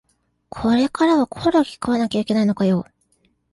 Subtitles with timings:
[0.49, 2.87] これからはコオロギ食わなきゃいけないのかよ